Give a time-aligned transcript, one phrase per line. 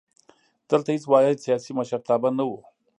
[0.69, 2.57] دلته هېڅ واحد سیاسي مشرتابه نه وو.